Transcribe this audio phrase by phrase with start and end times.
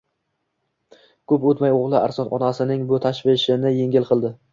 [1.31, 4.33] Koʻp oʻtmay oʻgʻli Arslon onasining bu tashvishini yengil qildi.